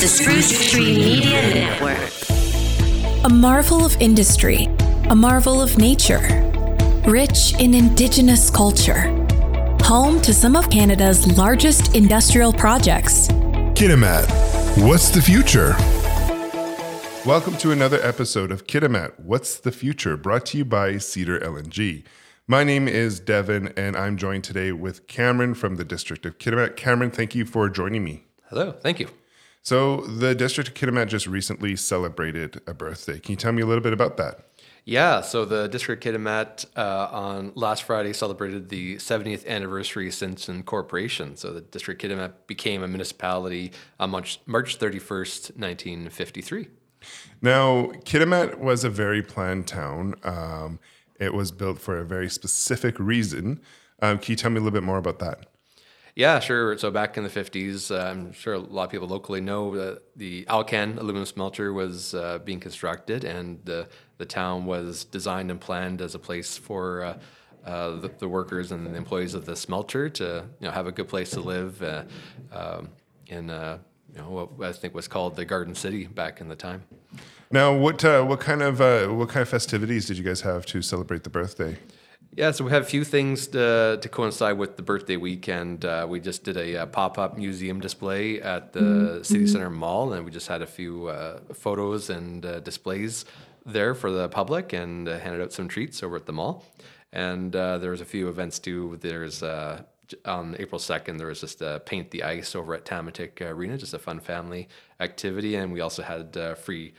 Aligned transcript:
the 0.00 0.06
Spruce 0.06 0.70
Tree 0.70 0.96
Media 0.96 1.42
Network. 1.52 1.98
A 3.24 3.28
marvel 3.28 3.84
of 3.84 4.00
industry, 4.00 4.66
a 5.10 5.16
marvel 5.16 5.60
of 5.60 5.76
nature, 5.76 6.20
rich 7.04 7.54
in 7.58 7.74
Indigenous 7.74 8.48
culture. 8.48 9.08
Home 9.82 10.20
to 10.22 10.32
some 10.32 10.54
of 10.54 10.70
Canada's 10.70 11.36
largest 11.36 11.96
industrial 11.96 12.52
projects. 12.52 13.26
Kitimat, 13.74 14.28
what's 14.86 15.08
the 15.08 15.20
future? 15.20 15.74
Welcome 17.26 17.56
to 17.56 17.72
another 17.72 18.00
episode 18.00 18.52
of 18.52 18.68
Kitimat, 18.68 19.18
What's 19.18 19.58
the 19.58 19.72
Future, 19.72 20.16
brought 20.16 20.46
to 20.46 20.58
you 20.58 20.64
by 20.64 20.98
Cedar 20.98 21.40
LNG. 21.40 22.04
My 22.46 22.62
name 22.62 22.86
is 22.86 23.18
Devin, 23.18 23.72
and 23.76 23.96
I'm 23.96 24.16
joined 24.16 24.44
today 24.44 24.70
with 24.70 25.08
Cameron 25.08 25.54
from 25.54 25.74
the 25.74 25.84
District 25.84 26.24
of 26.24 26.38
Kitimat. 26.38 26.76
Cameron, 26.76 27.10
thank 27.10 27.34
you 27.34 27.44
for 27.44 27.68
joining 27.68 28.04
me. 28.04 28.26
Hello, 28.48 28.70
thank 28.70 29.00
you. 29.00 29.08
So, 29.68 29.98
the 30.00 30.34
District 30.34 30.70
of 30.70 30.74
Kitimat 30.74 31.08
just 31.08 31.26
recently 31.26 31.76
celebrated 31.76 32.62
a 32.66 32.72
birthday. 32.72 33.18
Can 33.18 33.32
you 33.32 33.36
tell 33.36 33.52
me 33.52 33.60
a 33.60 33.66
little 33.66 33.82
bit 33.82 33.92
about 33.92 34.16
that? 34.16 34.48
Yeah, 34.86 35.20
so 35.20 35.44
the 35.44 35.68
District 35.68 36.06
of 36.06 36.14
Kitimat 36.14 36.64
uh, 36.74 37.08
on 37.12 37.52
last 37.54 37.82
Friday 37.82 38.14
celebrated 38.14 38.70
the 38.70 38.96
70th 38.96 39.46
anniversary 39.46 40.10
since 40.10 40.48
incorporation. 40.48 41.36
So 41.36 41.52
the 41.52 41.60
District 41.60 42.02
of 42.02 42.10
Kitimat 42.10 42.32
became 42.46 42.82
a 42.82 42.88
municipality 42.88 43.72
on 44.00 44.08
March, 44.08 44.40
March 44.46 44.78
31st, 44.78 45.58
1953. 45.58 46.68
Now, 47.42 47.88
Kitimat 48.06 48.60
was 48.60 48.84
a 48.84 48.88
very 48.88 49.22
planned 49.22 49.66
town. 49.66 50.14
Um, 50.24 50.80
it 51.20 51.34
was 51.34 51.52
built 51.52 51.78
for 51.78 51.98
a 51.98 52.06
very 52.06 52.30
specific 52.30 52.98
reason. 52.98 53.60
Um, 54.00 54.18
can 54.18 54.32
you 54.32 54.36
tell 54.36 54.50
me 54.50 54.60
a 54.60 54.60
little 54.60 54.80
bit 54.80 54.82
more 54.82 54.96
about 54.96 55.18
that? 55.18 55.44
Yeah, 56.14 56.40
sure. 56.40 56.76
So 56.78 56.90
back 56.90 57.16
in 57.16 57.24
the 57.24 57.30
50s, 57.30 57.90
uh, 57.90 58.10
I'm 58.10 58.32
sure 58.32 58.54
a 58.54 58.58
lot 58.58 58.84
of 58.84 58.90
people 58.90 59.08
locally 59.08 59.40
know 59.40 59.74
that 59.76 60.02
the 60.16 60.44
Alcan 60.48 60.98
aluminum 60.98 61.26
smelter 61.26 61.72
was 61.72 62.14
uh, 62.14 62.38
being 62.38 62.60
constructed, 62.60 63.24
and 63.24 63.60
the, 63.64 63.88
the 64.18 64.26
town 64.26 64.66
was 64.66 65.04
designed 65.04 65.50
and 65.50 65.60
planned 65.60 66.00
as 66.00 66.14
a 66.14 66.18
place 66.18 66.56
for 66.56 67.04
uh, 67.04 67.18
uh 67.64 67.96
the, 67.96 68.10
the, 68.18 68.28
workers 68.28 68.72
and 68.72 68.86
the 68.86 68.94
employees 68.94 69.34
of 69.34 69.44
the 69.44 69.56
smelter 69.56 70.08
to 70.08 70.44
you 70.60 70.66
know, 70.66 70.72
have 70.72 70.86
a 70.86 70.92
good 70.92 71.08
place 71.08 71.30
to 71.30 71.40
live 71.40 71.82
uh, 71.82 72.04
um, 72.52 72.88
in 73.26 73.50
uh, 73.50 73.78
you 74.12 74.18
know, 74.18 74.48
what 74.56 74.68
I 74.68 74.72
think 74.72 74.94
was 74.94 75.08
called 75.08 75.36
the 75.36 75.44
Garden 75.44 75.74
City 75.74 76.06
back 76.06 76.40
in 76.40 76.48
the 76.48 76.56
time. 76.56 76.84
Now, 77.50 77.74
what, 77.74 78.02
what, 78.04 78.40
kind 78.40 78.62
of, 78.62 78.80
what 78.80 79.28
kind 79.28 79.42
of 79.42 79.48
festivities 79.48 80.06
did 80.06 80.18
you 80.18 80.24
guys 80.24 80.40
have 80.42 80.66
to 80.66 80.82
celebrate 80.82 81.24
the 81.24 81.30
birthday? 81.30 81.76
Yeah, 82.38 82.52
so 82.52 82.64
we 82.64 82.70
have 82.70 82.82
a 82.82 82.86
few 82.86 83.02
things 83.02 83.48
to, 83.48 83.98
to 84.00 84.08
coincide 84.08 84.58
with 84.58 84.76
the 84.76 84.82
birthday 84.84 85.16
weekend. 85.16 85.84
Uh, 85.84 86.06
we 86.08 86.20
just 86.20 86.44
did 86.44 86.56
a, 86.56 86.74
a 86.74 86.82
uh, 86.82 86.86
pop 86.86 87.18
up 87.18 87.36
museum 87.36 87.80
display 87.80 88.40
at 88.40 88.72
the 88.72 88.80
mm-hmm. 88.80 89.22
City 89.24 89.48
Center 89.48 89.70
Mall, 89.70 90.12
and 90.12 90.24
we 90.24 90.30
just 90.30 90.46
had 90.46 90.62
a 90.62 90.66
few 90.66 91.08
uh, 91.08 91.40
photos 91.52 92.10
and 92.10 92.46
uh, 92.46 92.60
displays 92.60 93.24
there 93.66 93.92
for 93.92 94.12
the 94.12 94.28
public 94.28 94.72
and 94.72 95.08
uh, 95.08 95.18
handed 95.18 95.42
out 95.42 95.52
some 95.52 95.66
treats 95.66 96.00
over 96.04 96.14
at 96.14 96.26
the 96.26 96.32
mall. 96.32 96.64
And 97.12 97.56
uh, 97.56 97.78
there 97.78 97.90
was 97.90 98.00
a 98.00 98.04
few 98.04 98.28
events 98.28 98.60
too. 98.60 98.98
There's 99.00 99.42
on 99.42 100.54
April 100.60 100.78
2nd, 100.78 101.18
there 101.18 101.26
was 101.26 101.40
just 101.40 101.60
a 101.60 101.82
Paint 101.84 102.12
the 102.12 102.22
Ice 102.22 102.54
over 102.54 102.72
at 102.72 102.84
Tamitik 102.84 103.40
Arena, 103.40 103.76
just 103.76 103.94
a 103.94 103.98
fun 103.98 104.20
family 104.20 104.68
activity. 105.00 105.56
And 105.56 105.72
we 105.72 105.80
also 105.80 106.04
had 106.04 106.56
free 106.56 106.94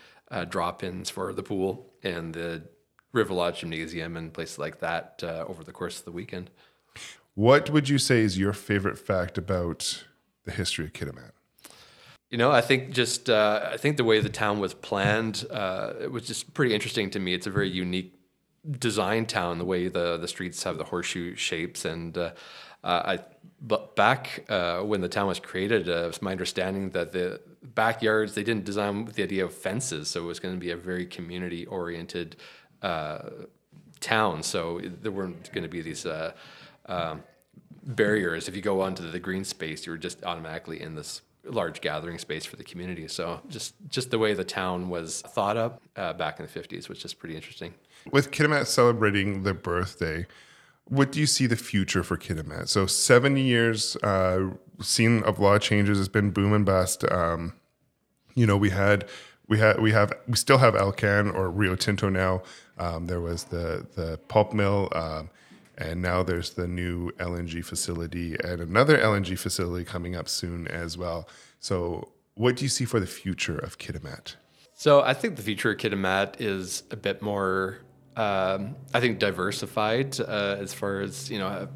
drop 0.50 0.84
ins 0.84 1.10
for 1.10 1.32
the 1.32 1.44
pool 1.44 1.94
and 2.04 2.34
the 2.34 2.64
River 3.12 3.34
Lodge 3.34 3.62
Gymnasium 3.62 4.18
and 4.18 4.34
places 4.34 4.60
like 4.60 4.80
that 4.80 5.22
uh, 5.24 5.46
over 5.48 5.64
the 5.64 5.72
course 5.72 6.00
of 6.00 6.06
the 6.06 6.12
weekend. 6.12 6.50
What 7.36 7.70
would 7.70 7.90
you 7.90 7.98
say 7.98 8.22
is 8.22 8.38
your 8.38 8.54
favorite 8.54 8.98
fact 8.98 9.38
about 9.38 10.04
the 10.46 10.52
history 10.52 10.86
of 10.86 10.94
Kitimat? 10.94 11.32
You 12.30 12.38
know, 12.38 12.52
I 12.52 12.62
think 12.62 12.92
just 12.92 13.30
uh, 13.30 13.70
I 13.74 13.78
think 13.78 13.98
the 13.98 14.04
way 14.04 14.20
the 14.20 14.30
town 14.30 14.60
was 14.60 14.74
planned 14.74 15.46
uh, 15.50 15.94
it 16.00 16.12
was 16.12 16.28
just 16.28 16.54
pretty 16.54 16.76
interesting 16.76 17.10
to 17.12 17.20
me. 17.20 17.34
It's 17.34 17.48
a 17.48 17.52
very 17.52 17.70
unique 17.70 18.14
design 18.78 19.26
town. 19.26 19.58
The 19.58 19.66
way 19.66 19.88
the 19.88 20.18
the 20.18 20.28
streets 20.28 20.62
have 20.64 20.78
the 20.78 20.84
horseshoe 20.84 21.36
shapes, 21.36 21.86
and 21.86 22.16
uh, 22.18 22.32
uh 22.84 23.18
I 23.18 23.20
but 23.62 23.96
back 23.96 24.46
uh, 24.50 24.82
when 24.82 25.02
the 25.02 25.10
town 25.10 25.28
was 25.28 25.40
created, 25.40 25.90
uh, 25.90 26.08
it's 26.10 26.22
my 26.22 26.32
understanding 26.32 26.92
that 26.92 27.12
the 27.12 27.42
backyards 27.64 28.36
they 28.36 28.44
didn't 28.44 28.64
design 28.64 29.06
with 29.06 29.16
the 29.16 29.24
idea 29.24 29.44
of 29.44 29.54
fences, 29.54 30.10
so 30.10 30.24
it 30.24 30.28
was 30.28 30.40
going 30.40 30.54
to 30.54 30.60
be 30.60 30.72
a 30.72 30.78
very 30.78 31.06
community 31.06 31.66
oriented 31.66 32.36
uh, 32.82 33.30
town, 34.00 34.44
so 34.44 34.80
there 35.02 35.12
weren't 35.12 35.52
going 35.52 35.64
to 35.64 35.70
be 35.70 35.82
these 35.82 36.06
uh, 36.06 36.34
uh, 36.86 37.16
barriers. 37.84 38.48
If 38.48 38.56
you 38.56 38.62
go 38.62 38.82
onto 38.82 39.10
the 39.10 39.20
green 39.20 39.44
space, 39.44 39.86
you 39.86 39.92
were 39.92 39.98
just 39.98 40.24
automatically 40.24 40.82
in 40.82 40.96
this 40.96 41.22
large 41.46 41.82
gathering 41.82 42.18
space 42.18 42.46
for 42.46 42.56
the 42.56 42.64
community. 42.64 43.08
So 43.08 43.42
just 43.48 43.74
just 43.88 44.12
the 44.12 44.20
way 44.20 44.34
the 44.34 44.44
town 44.44 44.90
was 44.90 45.22
thought 45.22 45.58
up 45.58 45.82
uh, 45.96 46.14
back 46.14 46.40
in 46.40 46.46
the 46.46 46.52
50s 46.52 46.90
was 46.90 47.00
just 47.00 47.20
pretty 47.20 47.36
interesting. 47.36 47.74
With 48.12 48.32
Kitimat 48.32 48.68
celebrating 48.68 49.44
their 49.44 49.54
birthday, 49.54 50.26
what 50.86 51.12
do 51.12 51.20
you 51.20 51.28
see 51.28 51.48
the 51.48 51.56
future 51.56 52.04
for 52.04 52.18
Kitimat? 52.18 52.68
So 52.68 52.86
70 52.86 53.42
years, 53.42 53.96
uh, 53.98 54.52
lot 54.78 55.56
of 55.56 55.62
changes. 55.62 56.00
It's 56.00 56.08
been 56.08 56.32
boom 56.32 56.54
and 56.54 56.66
bust. 56.66 57.04
Um, 57.12 57.54
you 58.36 58.46
know, 58.46 58.58
we 58.58 58.70
had 58.70 59.08
we 59.50 59.58
have 59.58 59.80
we 59.80 59.92
have 59.92 60.14
we 60.28 60.36
still 60.36 60.60
have 60.60 60.76
Alcan 60.76 61.30
or 61.32 61.50
Rio 61.50 61.76
Tinto 61.76 62.08
now. 62.08 62.44
Um, 62.78 63.08
there 63.08 63.20
was 63.20 63.46
the 63.46 63.86
the 63.96 64.20
pulp 64.28 64.54
mill, 64.54 64.90
um, 64.94 65.30
and 65.78 66.02
now 66.02 66.24
there's 66.24 66.52
the 66.52 66.68
new 66.68 67.12
LNG 67.14 67.66
facility 67.66 68.38
and 68.44 68.62
another 68.62 68.98
LNG 68.98 69.38
facility 69.38 69.84
coming 69.84 70.16
up 70.16 70.30
soon 70.30 70.68
as 70.68 70.98
well. 70.98 71.28
So, 71.60 72.12
what 72.36 72.56
do 72.56 72.64
you 72.64 72.70
see 72.70 72.86
for 72.86 73.00
the 73.00 73.08
future 73.08 73.58
of 73.58 73.80
Kitimat? 73.80 74.36
So, 74.76 75.02
I 75.02 75.14
think 75.14 75.36
the 75.36 75.42
future 75.42 75.72
of 75.72 75.78
Kitimat 75.78 76.36
is 76.40 76.84
a 76.92 76.96
bit 76.96 77.22
more, 77.22 77.80
um, 78.16 78.76
I 78.94 79.00
think, 79.00 79.18
diversified 79.18 80.20
uh, 80.22 80.58
as 80.60 80.74
far 80.76 81.02
as 81.02 81.30
you 81.32 81.40
know 81.40 81.68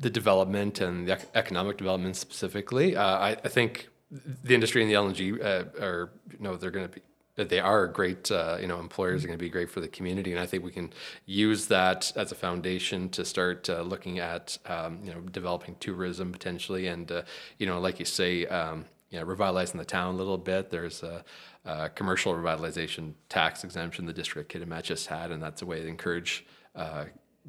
the 0.00 0.10
development 0.10 0.80
and 0.80 1.06
the 1.06 1.20
economic 1.36 1.76
development 1.76 2.16
specifically. 2.16 2.96
Uh, 2.96 3.18
I, 3.18 3.30
I, 3.44 3.48
think 3.48 3.90
the 4.10 4.54
industry 4.54 4.80
and 4.82 4.90
the 4.90 4.94
LNG 4.94 5.44
uh, 5.44 5.84
are, 5.84 6.10
you 6.32 6.38
know, 6.40 6.56
they're 6.56 6.70
going 6.70 6.88
to 6.88 6.92
be 6.92 7.02
that 7.40 7.48
they 7.48 7.58
are 7.58 7.86
great, 7.86 8.30
uh, 8.30 8.58
you 8.60 8.66
know, 8.66 8.78
employers 8.78 9.24
are 9.24 9.26
going 9.26 9.38
to 9.38 9.42
be 9.42 9.48
great 9.48 9.70
for 9.70 9.80
the 9.80 9.88
community, 9.88 10.30
and 10.30 10.38
I 10.38 10.44
think 10.44 10.62
we 10.62 10.70
can 10.70 10.92
use 11.24 11.68
that 11.68 12.12
as 12.14 12.30
a 12.32 12.34
foundation 12.34 13.08
to 13.16 13.24
start 13.24 13.70
uh, 13.70 13.80
looking 13.80 14.18
at, 14.18 14.58
um, 14.66 14.98
you 15.02 15.10
know, 15.10 15.20
developing 15.20 15.74
tourism 15.80 16.32
potentially, 16.32 16.88
and 16.88 17.10
uh, 17.10 17.22
you 17.56 17.66
know, 17.66 17.80
like 17.80 17.98
you 17.98 18.04
say, 18.04 18.44
um, 18.44 18.84
you 19.08 19.18
know, 19.18 19.24
revitalizing 19.24 19.78
the 19.78 19.86
town 19.86 20.16
a 20.16 20.18
little 20.18 20.36
bit. 20.36 20.68
There's 20.68 21.02
a, 21.02 21.24
a 21.64 21.88
commercial 21.88 22.34
revitalization 22.34 23.14
tax 23.30 23.64
exemption 23.64 24.04
the 24.04 24.12
district 24.12 24.52
Kitimat 24.52 24.82
just 24.82 25.06
had, 25.06 25.30
and 25.30 25.42
that's 25.42 25.62
a 25.62 25.66
way 25.66 25.80
to 25.80 25.88
encourage 25.88 26.44
uh, 26.76 27.06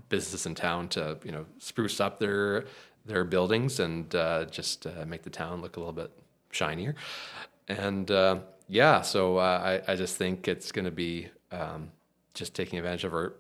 businesses 0.08 0.46
in 0.46 0.56
town 0.56 0.88
to, 0.88 1.18
you 1.25 1.34
know, 1.34 1.46
spruce 1.59 2.00
up 2.00 2.18
their 2.18 2.63
their 3.06 3.25
buildings 3.25 3.81
and 3.81 4.16
uh, 4.16 4.46
just 4.46 4.88
uh, 4.88 5.03
make 5.06 5.23
the 5.23 5.29
town 5.29 5.62
look 5.62 5.75
a 5.75 5.79
little 5.81 5.91
bit 5.91 6.12
shinier, 6.52 6.96
and 7.68 8.09
yeah, 8.72 9.02
so 9.02 9.38
uh, 9.38 9.82
I, 9.88 9.92
I 9.92 9.96
just 9.98 10.16
think 10.16 10.48
it's 10.48 10.72
going 10.72 10.86
to 10.86 10.92
be 10.92 11.28
um, 11.52 11.92
just 12.34 12.56
taking 12.56 12.80
advantage 12.80 13.04
of 13.04 13.14
our 13.14 13.34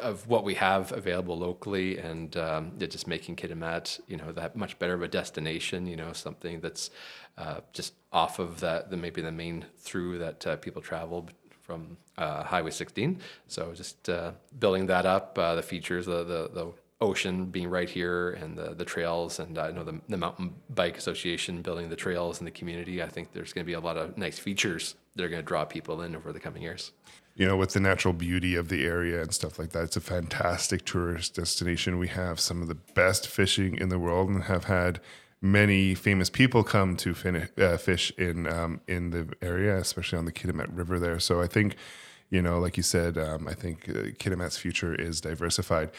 of 0.00 0.26
what 0.26 0.42
we 0.42 0.54
have 0.54 0.90
available 0.92 1.38
locally 1.38 1.98
and 1.98 2.34
um, 2.38 2.72
just 2.78 3.06
making 3.06 3.36
Kitimat, 3.36 4.00
you 4.08 4.16
know, 4.16 4.32
that 4.32 4.56
much 4.56 4.78
better 4.78 4.94
of 4.94 5.02
a 5.02 5.08
destination, 5.08 5.86
you 5.86 5.96
know, 5.96 6.14
something 6.14 6.60
that's 6.60 6.88
uh, 7.36 7.60
just 7.74 7.92
off 8.10 8.38
of 8.38 8.60
that, 8.60 8.90
the, 8.90 8.96
maybe 8.96 9.20
the 9.20 9.30
main 9.30 9.66
through 9.76 10.18
that 10.18 10.46
uh, 10.46 10.56
people 10.56 10.80
travel 10.80 11.28
from 11.60 11.98
uh, 12.16 12.42
Highway 12.42 12.70
16. 12.70 13.20
So 13.48 13.74
just 13.74 14.08
uh, 14.08 14.32
building 14.58 14.86
that 14.86 15.04
up, 15.04 15.38
uh, 15.38 15.56
the 15.56 15.62
features, 15.62 16.06
the, 16.06 16.24
the, 16.24 16.50
the 16.54 16.72
ocean 17.02 17.46
being 17.46 17.68
right 17.68 17.90
here 17.90 18.30
and 18.30 18.56
the, 18.56 18.74
the 18.74 18.84
trails 18.84 19.38
and 19.38 19.58
I 19.58 19.70
know 19.72 19.84
the, 19.84 20.00
the 20.08 20.16
mountain 20.16 20.54
bike 20.70 20.96
association 20.96 21.60
building 21.60 21.90
the 21.90 21.96
trails 21.96 22.38
in 22.38 22.44
the 22.44 22.50
community. 22.50 23.02
I 23.02 23.08
think 23.08 23.32
there's 23.32 23.52
going 23.52 23.64
to 23.64 23.66
be 23.66 23.74
a 23.74 23.80
lot 23.80 23.96
of 23.96 24.16
nice 24.16 24.38
features 24.38 24.94
that 25.16 25.24
are 25.24 25.28
going 25.28 25.42
to 25.42 25.46
draw 25.46 25.64
people 25.64 26.00
in 26.02 26.16
over 26.16 26.32
the 26.32 26.40
coming 26.40 26.62
years. 26.62 26.92
You 27.34 27.46
know, 27.46 27.56
with 27.56 27.72
the 27.72 27.80
natural 27.80 28.14
beauty 28.14 28.54
of 28.54 28.68
the 28.68 28.84
area 28.84 29.20
and 29.22 29.32
stuff 29.32 29.58
like 29.58 29.70
that, 29.70 29.84
it's 29.84 29.96
a 29.96 30.02
fantastic 30.02 30.84
tourist 30.84 31.34
destination. 31.34 31.98
We 31.98 32.08
have 32.08 32.38
some 32.38 32.62
of 32.62 32.68
the 32.68 32.74
best 32.74 33.26
fishing 33.26 33.76
in 33.78 33.88
the 33.88 33.98
world 33.98 34.28
and 34.28 34.44
have 34.44 34.64
had 34.64 35.00
many 35.40 35.94
famous 35.94 36.30
people 36.30 36.62
come 36.62 36.96
to 36.96 37.14
fin- 37.14 37.48
uh, 37.58 37.76
fish 37.78 38.12
in 38.16 38.46
um, 38.46 38.80
in 38.86 39.10
the 39.10 39.34
area, 39.42 39.76
especially 39.76 40.18
on 40.18 40.26
the 40.26 40.32
Kitimat 40.32 40.68
River 40.70 40.98
there. 40.98 41.18
So 41.18 41.40
I 41.40 41.46
think, 41.46 41.76
you 42.30 42.42
know, 42.42 42.58
like 42.58 42.76
you 42.76 42.82
said, 42.82 43.18
um, 43.18 43.48
I 43.48 43.54
think 43.54 43.88
uh, 43.88 44.12
Kitimat's 44.18 44.58
future 44.58 44.94
is 44.94 45.20
diversified. 45.20 45.90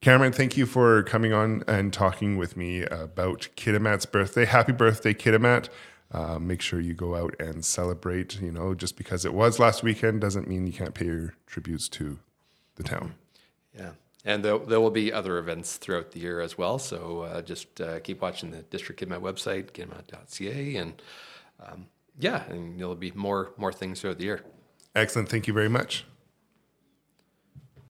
Cameron, 0.00 0.32
thank 0.32 0.56
you 0.56 0.66
for 0.66 1.02
coming 1.02 1.32
on 1.32 1.64
and 1.66 1.92
talking 1.92 2.36
with 2.36 2.56
me 2.56 2.82
about 2.82 3.48
Kitimat's 3.56 4.06
birthday. 4.06 4.44
Happy 4.44 4.72
birthday, 4.72 5.14
Kitimat. 5.14 5.68
Uh, 6.12 6.38
make 6.38 6.60
sure 6.60 6.78
you 6.78 6.94
go 6.94 7.16
out 7.16 7.34
and 7.40 7.64
celebrate. 7.64 8.40
You 8.40 8.52
know, 8.52 8.74
just 8.74 8.96
because 8.96 9.24
it 9.24 9.34
was 9.34 9.58
last 9.58 9.82
weekend 9.82 10.20
doesn't 10.20 10.46
mean 10.46 10.66
you 10.66 10.72
can't 10.72 10.94
pay 10.94 11.06
your 11.06 11.34
tributes 11.46 11.88
to 11.90 12.18
the 12.76 12.82
town. 12.82 13.14
Yeah. 13.76 13.92
And 14.24 14.44
there, 14.44 14.58
there 14.58 14.80
will 14.80 14.90
be 14.90 15.12
other 15.12 15.38
events 15.38 15.76
throughout 15.76 16.10
the 16.10 16.20
year 16.20 16.40
as 16.40 16.58
well. 16.58 16.78
So 16.78 17.22
uh, 17.22 17.42
just 17.42 17.80
uh, 17.80 18.00
keep 18.00 18.20
watching 18.20 18.50
the 18.50 18.62
District 18.62 19.00
Kitimat 19.00 19.20
website, 19.20 19.70
kitimat.ca, 19.72 20.76
and 20.76 21.02
um, 21.64 21.86
yeah, 22.18 22.44
and 22.48 22.78
there'll 22.78 22.94
be 22.94 23.12
more 23.12 23.52
more 23.56 23.72
things 23.72 24.00
throughout 24.00 24.18
the 24.18 24.24
year. 24.24 24.44
Excellent. 24.94 25.28
Thank 25.28 25.46
you 25.46 25.54
very 25.54 25.68
much. 25.68 26.04